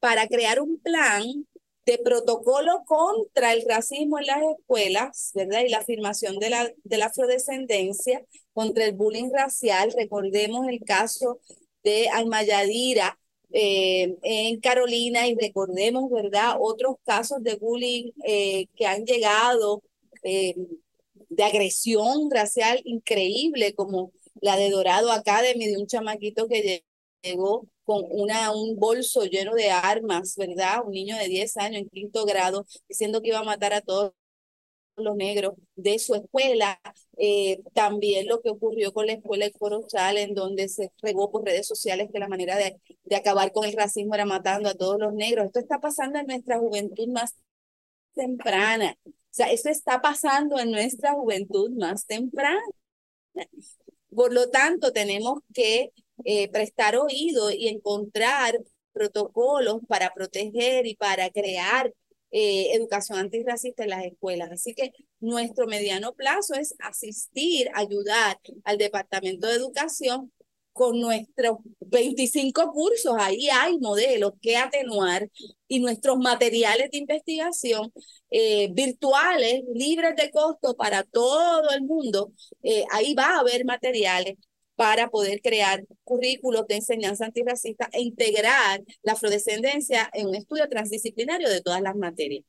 [0.00, 1.46] para crear un plan
[1.86, 5.62] de protocolo contra el racismo en las escuelas, ¿verdad?
[5.66, 9.92] Y la afirmación de la, de la afrodescendencia contra el bullying racial.
[9.96, 11.40] Recordemos el caso
[11.82, 13.18] de Almayadira
[13.52, 16.56] eh, en Carolina y recordemos, ¿verdad?
[16.60, 19.82] Otros casos de bullying eh, que han llegado
[20.22, 26.84] de agresión racial increíble, como la de Dorado Academy, de un chamaquito que
[27.22, 30.84] llegó con una, un bolso lleno de armas, ¿verdad?
[30.86, 34.12] Un niño de 10 años en quinto grado diciendo que iba a matar a todos
[34.96, 36.80] los negros de su escuela.
[37.18, 41.44] Eh, también lo que ocurrió con la escuela de Corozal, en donde se regó por
[41.44, 45.00] redes sociales que la manera de, de acabar con el racismo era matando a todos
[45.00, 45.46] los negros.
[45.46, 47.34] Esto está pasando en nuestra juventud más
[48.14, 48.94] temprana.
[49.04, 52.62] O sea, esto está pasando en nuestra juventud más temprana.
[54.14, 55.90] Por lo tanto, tenemos que
[56.24, 58.58] eh, prestar oído y encontrar
[58.92, 61.92] protocolos para proteger y para crear
[62.32, 64.50] eh, educación antirracista en las escuelas.
[64.52, 70.32] Así que nuestro mediano plazo es asistir, ayudar al Departamento de Educación
[70.72, 73.14] con nuestros 25 cursos.
[73.18, 75.28] Ahí hay modelos que atenuar
[75.68, 77.92] y nuestros materiales de investigación
[78.30, 82.32] eh, virtuales, libres de costo para todo el mundo.
[82.92, 84.36] ahí va a haber materiales
[84.80, 91.50] para poder crear currículos de enseñanza antirracista e integrar la afrodescendencia en un estudio transdisciplinario
[91.50, 92.46] de todas las materias.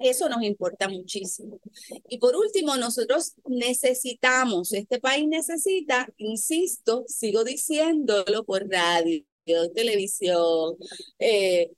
[0.00, 1.60] Eso nos importa muchísimo.
[2.08, 9.22] Y por último, nosotros necesitamos, este país necesita, insisto, sigo diciéndolo por radio,
[9.72, 10.74] televisión,
[11.20, 11.70] eh,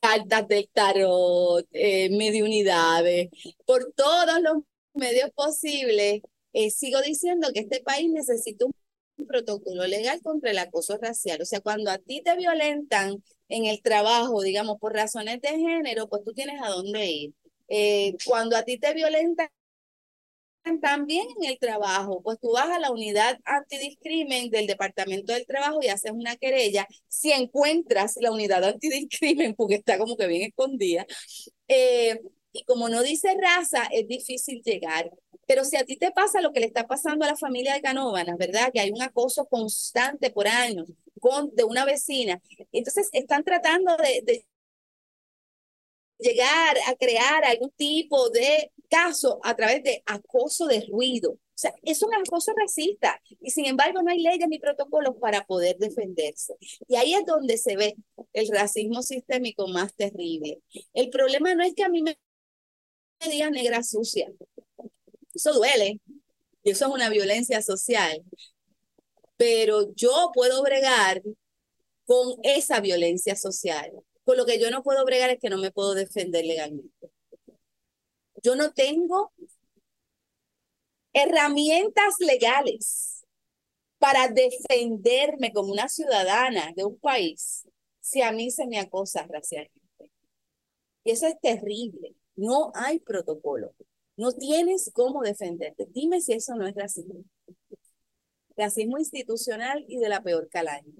[0.00, 3.28] cartas del tarot, eh, mediunidades,
[3.64, 6.22] por todos los medios posibles,
[6.52, 8.72] eh, sigo diciendo que este país necesita un
[9.26, 11.40] protocolo legal contra el acoso racial.
[11.42, 16.08] O sea, cuando a ti te violentan en el trabajo, digamos, por razones de género,
[16.08, 17.34] pues tú tienes a dónde ir.
[17.68, 19.48] Eh, cuando a ti te violentan
[20.80, 25.80] también en el trabajo, pues tú vas a la unidad antidiscrimen del Departamento del Trabajo
[25.82, 26.86] y haces una querella.
[27.08, 31.06] Si encuentras la unidad antidiscrimen, porque está como que bien escondida,
[31.68, 32.20] eh,
[32.52, 35.10] y como no dice raza, es difícil llegar.
[35.50, 37.82] Pero si a ti te pasa lo que le está pasando a la familia de
[37.82, 38.70] Canóvanas, ¿verdad?
[38.72, 40.86] Que hay un acoso constante por años
[41.18, 42.40] con, de una vecina.
[42.70, 44.46] Entonces están tratando de, de
[46.20, 51.32] llegar a crear algún tipo de caso a través de acoso de ruido.
[51.32, 55.44] O sea, es un acoso racista y sin embargo no hay leyes ni protocolos para
[55.46, 56.54] poder defenderse.
[56.86, 57.96] Y ahí es donde se ve
[58.34, 60.60] el racismo sistémico más terrible.
[60.94, 62.16] El problema no es que a mí me
[63.28, 64.30] digan negra sucia.
[65.34, 66.00] Eso duele
[66.62, 68.22] y eso es una violencia social.
[69.36, 71.22] Pero yo puedo bregar
[72.04, 73.92] con esa violencia social.
[74.24, 77.10] Con lo que yo no puedo bregar es que no me puedo defender legalmente.
[78.42, 79.32] Yo no tengo
[81.12, 83.24] herramientas legales
[83.98, 87.66] para defenderme como una ciudadana de un país
[88.00, 89.80] si a mí se me acosa racialmente.
[91.04, 92.14] Y eso es terrible.
[92.36, 93.74] No hay protocolo.
[94.20, 95.86] No tienes cómo defenderte.
[95.94, 97.24] Dime si eso no es racismo.
[98.54, 100.92] Racismo institucional y de la peor calaña.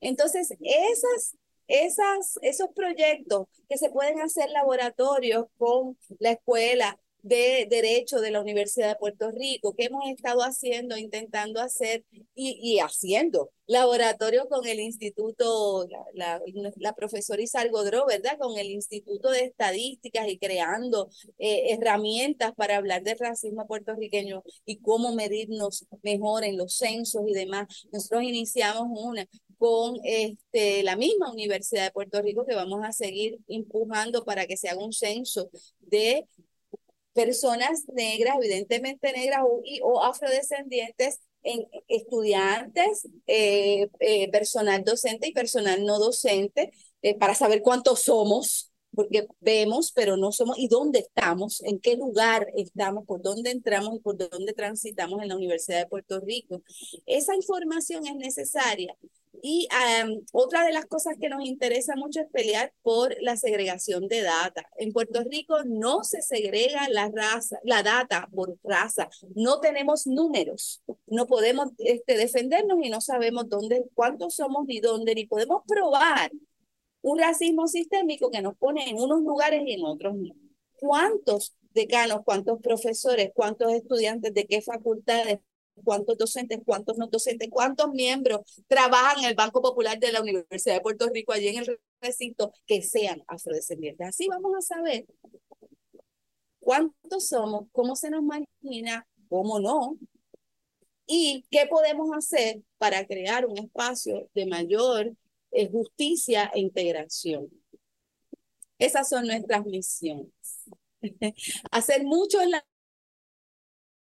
[0.00, 1.36] Entonces, esas
[1.70, 8.40] esas, esos proyectos que se pueden hacer laboratorios con la escuela de Derecho de la
[8.40, 12.04] Universidad de Puerto Rico, que hemos estado haciendo, intentando hacer
[12.34, 16.40] y, y haciendo laboratorio con el Instituto, la,
[16.76, 18.36] la, profesora Isar Godró, ¿verdad?
[18.36, 24.78] Con el Instituto de Estadísticas y creando eh, herramientas para hablar del racismo puertorriqueño y
[24.78, 27.86] cómo medirnos mejor en los censos y demás.
[27.92, 33.38] Nosotros iniciamos una con este, la misma Universidad de Puerto Rico que vamos a seguir
[33.46, 35.48] empujando para que se haga un censo
[35.80, 36.26] de
[37.20, 45.84] personas negras, evidentemente negras o, o afrodescendientes, en estudiantes, eh, eh, personal docente y personal
[45.84, 46.70] no docente,
[47.02, 51.96] eh, para saber cuántos somos, porque vemos, pero no somos, y dónde estamos, en qué
[51.96, 56.62] lugar estamos, por dónde entramos y por dónde transitamos en la Universidad de Puerto Rico.
[57.06, 58.96] Esa información es necesaria
[59.42, 59.68] y
[60.32, 64.68] otra de las cosas que nos interesa mucho es pelear por la segregación de data.
[64.76, 69.08] En Puerto Rico no se segrega la raza, la data por raza.
[69.34, 70.82] No tenemos números.
[71.06, 76.30] No podemos este, defendernos y no sabemos dónde, cuántos somos ni dónde, ni podemos probar
[77.02, 80.34] un racismo sistémico que nos pone en unos lugares y en otros no.
[80.78, 85.38] ¿Cuántos decanos, cuántos profesores, cuántos estudiantes de qué facultades
[85.84, 90.74] cuántos docentes, cuántos no docentes, cuántos miembros trabajan en el Banco Popular de la Universidad
[90.74, 94.08] de Puerto Rico, allí en el recinto, que sean afrodescendientes.
[94.08, 95.06] Así vamos a saber
[96.60, 99.98] cuántos somos, cómo se nos imagina, cómo no,
[101.06, 105.12] y qué podemos hacer para crear un espacio de mayor
[105.50, 107.50] eh, justicia e integración.
[108.78, 110.30] Esas son nuestras misiones.
[111.72, 112.52] Hacer mucho en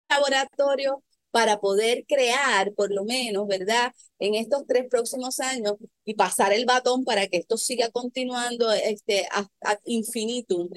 [0.09, 1.03] laboratorio,
[1.33, 3.93] para poder crear, por lo menos, ¿verdad?
[4.19, 9.27] En estos tres próximos años y pasar el batón para que esto siga continuando este,
[9.33, 10.69] ad infinitum.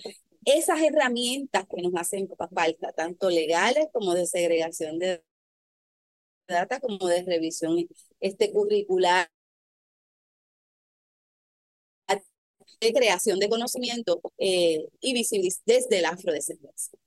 [0.46, 5.24] Esas herramientas que nos hacen falta, tanto legales como de segregación de
[6.48, 7.88] data, como de revisión
[8.22, 9.30] este, curricular,
[12.80, 16.98] de creación de conocimiento eh, y visibilización desde la afrodescendencia.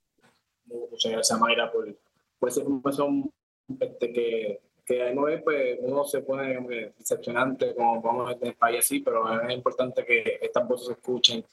[0.64, 1.98] Muchas gracias, Mayra, por,
[2.38, 3.32] por esa información
[3.80, 8.78] este, que, que no es, pues uno se pone decepcionante como vamos en el país
[8.78, 11.44] así, pero es importante que estas voces se escuchen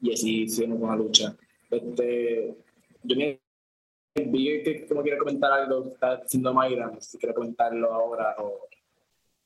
[0.00, 1.36] y así sigamos con la lucha.
[1.70, 2.54] Este,
[3.02, 8.36] yo vi que como quiere comentar algo que está diciendo Mayra, si quiere comentarlo ahora
[8.38, 8.68] o...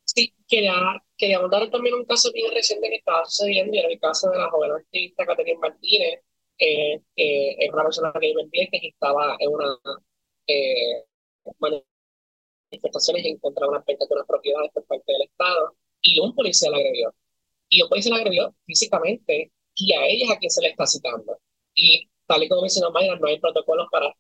[0.05, 4.01] Sí, quería, quería contar también un caso bien reciente que estaba sucediendo, y era el
[4.01, 6.21] caso de la joven artista Caterina Martínez,
[6.59, 9.79] eh, eh, es una persona que vive en que estaba en una
[10.47, 11.05] eh,
[12.71, 16.71] manifestaciones en contra de una de unas propiedades por parte del Estado y un policía
[16.71, 17.15] la agredió.
[17.69, 20.87] Y un policía la agredió físicamente y a ella es a quien se le está
[20.87, 21.39] citando.
[21.75, 24.13] Y tal y como mencionó Mayra, no hay protocolos para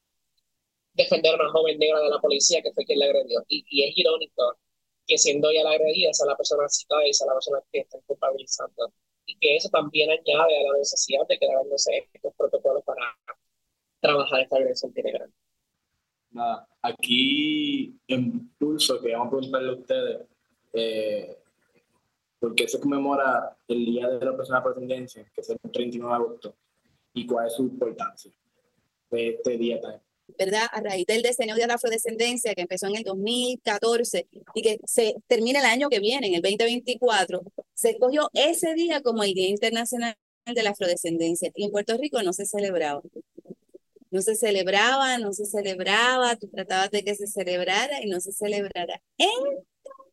[0.93, 3.45] defender a una joven negra de la policía que fue quien la agredió.
[3.49, 4.59] Y, y es irónico
[5.07, 7.99] que siendo ella la agredida, sea la persona citada y sea la persona que está
[8.07, 8.93] culpabilizando.
[9.27, 13.03] Y que eso también añade a la necesidad de que deben estos protocolos para
[14.01, 15.33] trabajar esta violencia integral.
[16.31, 20.26] Nada, aquí en Pulso, que vamos a preguntarle a ustedes,
[20.72, 21.39] eh,
[22.39, 26.16] ¿por qué se conmemora el Día de la Persona Descendencia, que es el 39 de
[26.16, 26.55] agosto,
[27.14, 28.31] y cuál es su importancia
[29.11, 30.01] de este día tan,
[30.37, 30.66] ¿verdad?
[30.72, 35.14] A raíz del diseño de la afrodescendencia que empezó en el 2014 y que se
[35.26, 37.43] termina el año que viene, en el 2024,
[37.74, 40.16] se escogió ese día como el Día Internacional
[40.47, 43.03] de la Afrodescendencia y en Puerto Rico no se celebraba.
[44.11, 48.33] No se celebraba, no se celebraba, tú tratabas de que se celebrara y no se
[48.33, 49.03] celebrara.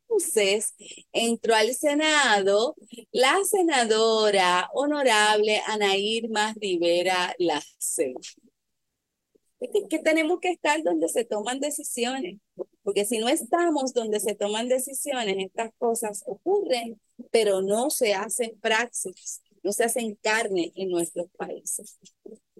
[0.08, 0.74] Entonces
[1.12, 2.76] entró al Senado
[3.12, 8.14] la senadora honorable Ana Irma Rivera Lace
[9.88, 12.38] que tenemos que estar donde se toman decisiones,
[12.82, 18.58] porque si no estamos donde se toman decisiones, estas cosas ocurren, pero no se hacen
[18.60, 21.98] praxis, no se hacen carne en nuestros países.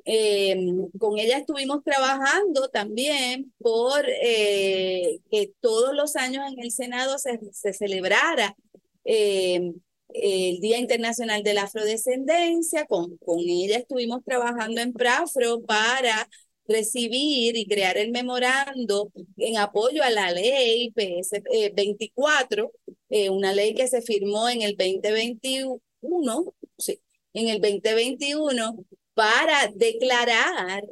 [0.09, 7.17] Em, con ella estuvimos trabajando también por eh, que todos los años en el Senado
[7.19, 7.41] se,
[7.73, 8.57] celebrara
[9.05, 9.75] em,
[10.15, 12.87] el Día Internacional de la Afrodescendencia.
[12.87, 16.29] Con, con ella estuvimos trabajando en Prafro para
[16.69, 21.43] recibir y crear el memorando en apoyo a la ley PS
[21.75, 22.73] 24,
[23.11, 27.01] eh, eh, una ley que se firmó en el 2021, sí,
[27.35, 28.87] en el 2021
[29.17, 30.85] para declarar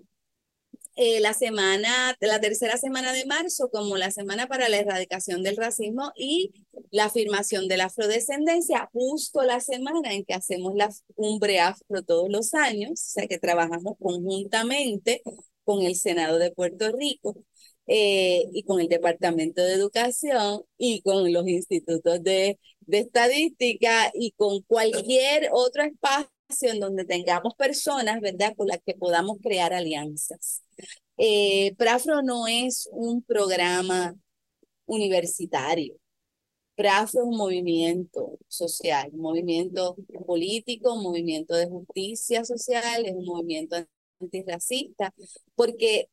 [0.96, 5.56] eh, la semana, la tercera semana de marzo como la semana para la erradicación del
[5.56, 6.52] racismo y
[6.90, 12.28] la afirmación de la afrodescendencia, justo la semana en que hacemos la cumbre afro todos
[12.30, 15.22] los años, o sea que trabajamos conjuntamente
[15.64, 17.36] con el Senado de Puerto Rico
[17.86, 24.32] eh, y con el Departamento de Educación y con los institutos de, de estadística y
[24.32, 30.62] con cualquier otro espacio en donde tengamos personas, ¿verdad?, con las que podamos crear alianzas.
[31.16, 34.14] Eh, Prafro no es un programa
[34.86, 35.96] universitario.
[36.76, 39.96] Prafro es un movimiento social, un movimiento
[40.26, 43.76] político, un movimiento de justicia social, es un movimiento
[44.20, 45.14] antirracista,
[45.54, 46.08] porque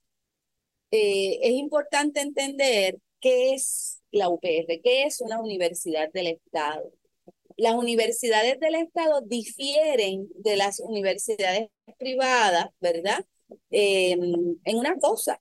[0.92, 6.92] eh, es importante entender qué es la UPR, qué es una universidad del Estado.
[7.62, 13.24] Las universidades del Estado difieren de las universidades privadas, ¿verdad?
[13.70, 15.40] Em, en una cosa,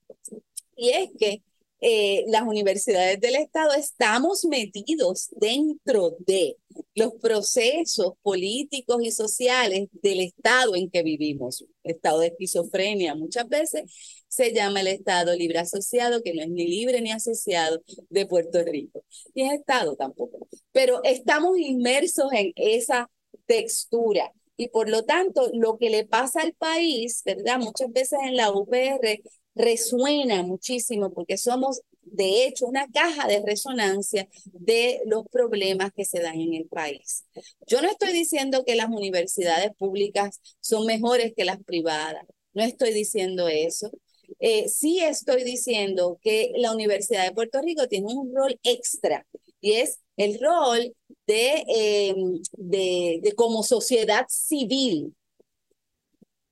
[0.77, 1.43] y es que
[1.81, 6.59] eh, las universidades del Estado estamos metidos dentro de
[6.95, 11.65] los procesos políticos y sociales del Estado en que vivimos.
[11.83, 13.83] Estado de esquizofrenia muchas veces
[14.29, 18.63] se llama el Estado libre asociado, que no es ni libre ni asociado de Puerto
[18.65, 19.05] Rico.
[19.35, 20.49] Y es Estado tampoco.
[20.73, 23.11] Pero estamos inmersos en esa
[23.47, 24.33] textura.
[24.57, 27.59] Y por lo tanto, lo que le pasa al país, ¿verdad?
[27.59, 29.21] Muchas veces en la UPR
[29.55, 31.81] resuena muchísimo porque somos
[32.13, 37.25] de hecho una caja de resonancia de los problemas que se dan en el país.
[37.67, 42.93] Yo no estoy diciendo que las universidades públicas son mejores que las privadas, no estoy
[42.93, 43.91] diciendo eso.
[44.39, 49.27] Eh, sí estoy diciendo que la Universidad de Puerto Rico tiene un rol extra
[49.61, 50.95] y es el rol
[51.27, 52.15] de, eh,
[52.57, 55.15] de, de como sociedad civil,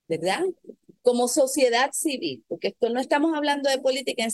[0.09, 0.45] ¿verdad?
[1.09, 4.27] Como sociedad civil, porque esto no estamos hablando de política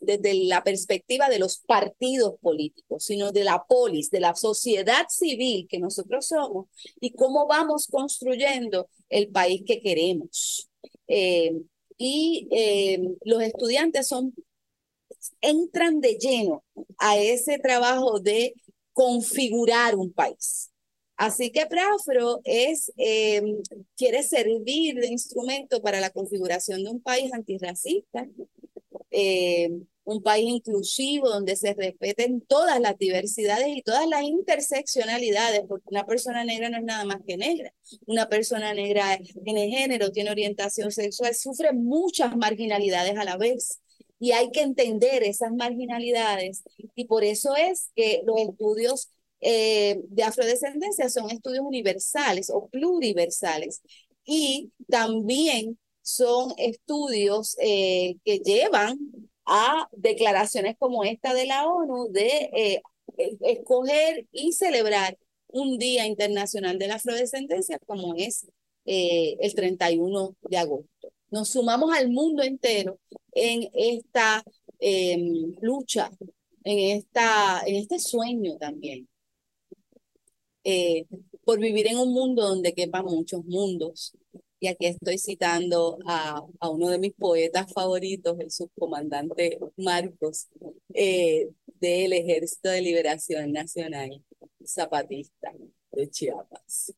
[0.00, 5.66] desde la perspectiva de los partidos políticos, sino de la polis, de la sociedad civil
[5.68, 6.68] que nosotros somos
[7.00, 10.70] y cómo vamos construyendo el país que queremos.
[11.08, 11.62] Eh,
[11.98, 14.32] y eh, los estudiantes son
[15.40, 16.62] entran de lleno
[16.96, 18.54] a ese trabajo de
[18.92, 20.69] configurar un país.
[21.20, 23.58] Así que Prafro es, em,
[23.94, 28.26] quiere servir de instrumento para la configuración de un país antirracista,
[29.10, 35.90] em, un país inclusivo donde se respeten todas las diversidades y todas las interseccionalidades, porque
[35.90, 37.74] una persona negra no es nada más que negra.
[38.06, 43.82] Una persona negra tiene género, tiene orientación sexual, sufre muchas marginalidades a la vez
[44.18, 46.62] y hay que entender esas marginalidades.
[46.94, 49.10] Y por eso es que los estudios
[49.40, 53.80] eh, de afrodescendencia son estudios universales o pluriversales
[54.24, 58.98] y también son estudios eh, que llevan
[59.46, 62.82] a declaraciones como esta de la ONU de eh,
[63.40, 65.18] escoger y celebrar
[65.48, 68.46] un Día Internacional de la Afrodescendencia como es
[68.84, 71.12] el 31 de agosto.
[71.30, 72.98] Nos sumamos al mundo entero
[73.32, 74.42] en esta
[74.80, 76.10] em, lucha,
[76.64, 79.09] en, esta, en este sueño también
[80.64, 81.06] eh,
[81.44, 84.16] por vivir en un mundo donde quepan muchos mundos.
[84.62, 90.48] Y aquí estoy citando a, a uno de mis poetas favoritos, el subcomandante Marcos,
[90.92, 91.48] eh,
[91.80, 94.22] del Ejército de Liberación Nacional
[94.62, 95.50] Zapatista
[95.92, 96.94] de Chiapas.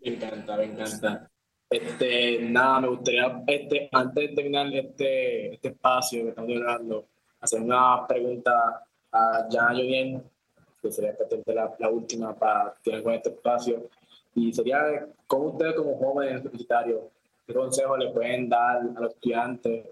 [0.00, 1.30] Me encanta, me encanta.
[1.70, 7.08] Este, nada, me gustaría, este, antes de terminar este, este espacio que estamos hablando,
[7.40, 10.22] hacer una pregunta a Jan Juniel,
[10.80, 11.16] que sería
[11.46, 13.88] la, la última para tener con este espacio.
[14.34, 17.02] Y sería, ¿cómo ustedes como jóvenes universitarios,
[17.46, 19.86] qué consejos le pueden dar a los estudiantes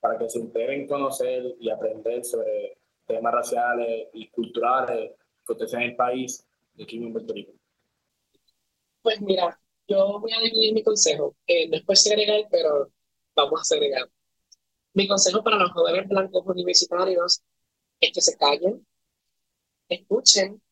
[0.00, 2.76] para que se integren conocer y aprender sobre
[3.06, 6.44] temas raciales y culturales que acontecen en el país
[6.74, 7.52] de aquí en Puerto Rico?
[9.02, 11.36] Pues mira, yo voy a dividir mi consejo.
[11.46, 12.90] Eh, no es por segregar, pero
[13.34, 14.08] vamos a segregar.
[14.94, 17.42] Mi consejo para los jóvenes blancos universitarios
[18.00, 18.86] es que se callen,
[19.94, 20.62] escuchen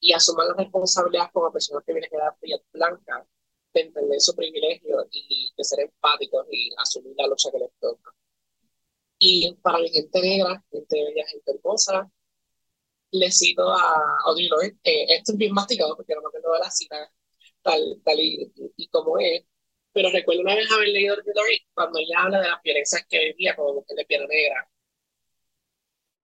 [0.00, 3.26] y asuman la responsabilidad como personas privilegiadas y blancas
[3.74, 8.12] de entender su privilegio y de ser empáticos y asumir la lucha que les toca.
[9.18, 12.10] Y para la gente negra, gente bella, gente hermosa,
[13.12, 16.58] les cito a Audrey Lorde, eh, esto es bien masticado porque no me acuerdo de
[16.60, 17.10] la cita
[17.62, 19.44] tal, tal y, y, como es,
[19.92, 23.18] pero recuerdo una vez haber leído Audrey Lorde cuando ella habla de las violencias que
[23.26, 24.68] vivía como mujer de piel negra.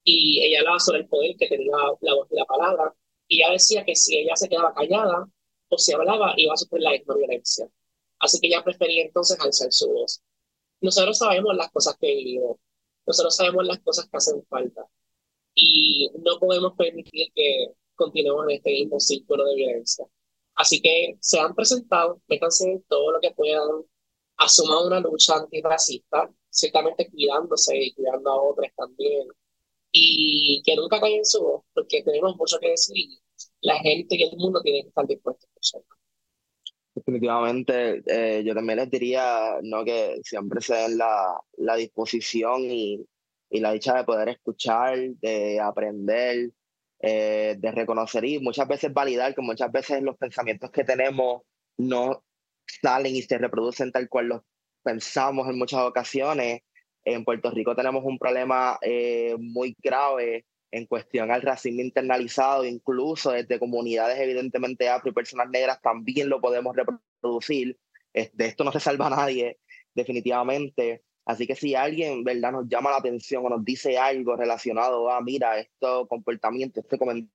[0.05, 2.95] Y ella hablaba sobre el poder que tenía la y la palabra.
[3.29, 5.29] Y ella decía que si ella se quedaba callada
[5.69, 7.69] o si hablaba, iba a sufrir la misma violencia.
[8.19, 10.23] Así que ella prefería entonces alzar su voz.
[10.81, 12.57] Nosotros sabemos las cosas que vivimos
[13.11, 14.87] nosotros sabemos las cosas que hacen falta
[15.55, 20.07] y no podemos permitir que continuemos en este mismo círculo de violencia.
[20.55, 23.85] Así que se han presentado, métanse todo lo que puedan,
[24.37, 29.29] asuman una lucha antirracista, ciertamente cuidándose y cuidando a otros también,
[29.93, 33.07] y que nunca caigan su voz, porque tenemos mucho que decir.
[33.63, 35.97] La gente y el mundo tienen que estar dispuestos a escucharlo.
[36.95, 39.85] Definitivamente, eh, yo también les diría ¿no?
[39.85, 43.07] que siempre se den la, la disposición y,
[43.49, 46.51] y, la dicha de poder escuchar, de aprender,
[47.01, 51.43] eh, de reconocer y muchas veces validar que muchas veces los pensamientos que tenemos
[51.79, 52.23] no
[52.67, 54.43] salen y se reproducen tal cual los
[54.83, 56.61] pensamos en muchas ocasiones.
[57.05, 63.33] En Puerto Rico tenemos un problema eh, muy grave en cuestión al racismo internalizado, incluso
[63.33, 67.79] desde comunidades evidentemente afro y personas negras también lo podemos reproducir.
[68.13, 69.59] De esto no se salva nadie,
[69.95, 71.03] definitivamente.
[71.25, 75.21] Así que si alguien, ¿verdad?, nos llama la atención o nos dice algo relacionado a,
[75.21, 77.31] mira, esto comportamiento, este comentario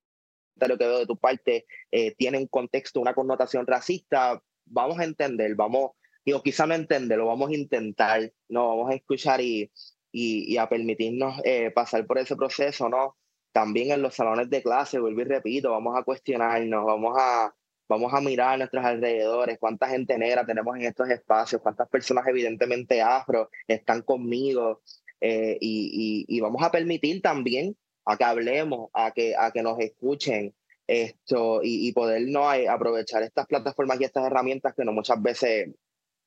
[0.78, 5.54] que veo de tu parte eh, tiene un contexto, una connotación racista, vamos a entender,
[5.54, 5.92] vamos,
[6.26, 9.70] digo, quizá no entenderlo, vamos a intentar, no, vamos a escuchar y,
[10.12, 13.16] y, a permitirnos eh, pasar por ese proceso, ¿no?
[13.52, 17.54] también en los salones de clase, vuelvo y repito, vamos a cuestionarnos, vamos a,
[17.88, 22.26] vamos a mirar a nuestros alrededores, cuánta gente negra tenemos en estos espacios, cuántas personas
[22.26, 24.82] evidentemente afro están conmigo,
[25.22, 27.74] eh, y, y, vamos a permitir también
[28.04, 30.54] a que hablemos, a que, a que nos escuchen
[30.86, 32.50] esto y, y poder ¿no?
[32.50, 35.70] aprovechar estas plataformas y estas herramientas que no muchas veces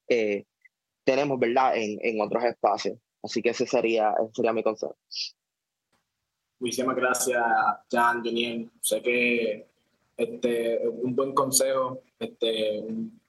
[0.09, 0.45] eh,
[1.03, 2.97] tenemos, ¿verdad?, en, en otros espacios.
[3.23, 4.95] Así que ese sería, ese sería mi consejo.
[6.59, 7.41] Muchísimas gracias,
[7.89, 8.69] Jan, Juniel.
[8.81, 9.65] Sé que
[10.17, 12.01] este, un buen consejo.
[12.19, 12.79] Este,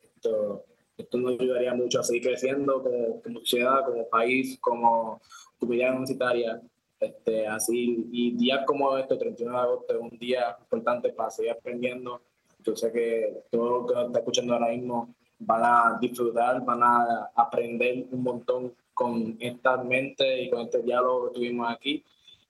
[0.02, 0.64] esto,
[0.96, 5.20] esto, nos ayudaría mucho a seguir creciendo como, como sociedad, como país, como
[5.58, 6.60] comunidad universitaria.
[6.98, 11.52] Este, así, y días como este, 31 de agosto, es un día importante para seguir
[11.52, 12.20] aprendiendo.
[12.58, 17.30] Yo sé que todo lo que está escuchando ahora mismo van a disfrutar, van a
[17.34, 22.04] aprender un montón con esta mente y con este diálogo que tuvimos aquí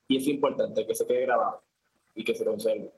[0.07, 1.63] y es importante que se quede grabado
[2.13, 2.91] y que se conserve.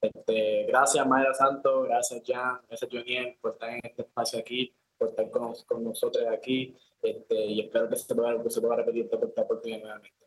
[0.00, 5.10] Este, gracias, Mayra Santos, gracias, Jan, gracias, Joniel, por estar en este espacio aquí, por
[5.10, 9.04] estar con, con nosotros aquí, este, y espero que se pueda, que se pueda repetir
[9.04, 10.26] esta, oportunidad nuevamente.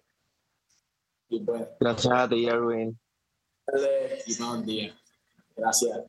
[1.27, 2.97] Y bueno, gracias a ti, Erwin.
[4.25, 4.95] Y buen día.
[5.55, 6.05] Gracias.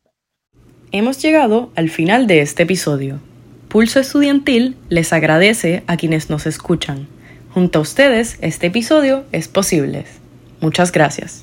[0.92, 3.18] Hemos llegado al final de este episodio.
[3.68, 7.08] Pulso Estudiantil les agradece a quienes nos escuchan.
[7.50, 10.04] Junto a ustedes, este episodio es posible.
[10.60, 11.42] Muchas gracias.